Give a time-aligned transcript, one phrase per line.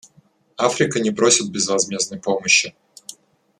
[0.57, 2.73] Африка не просит безвозмездной помощи.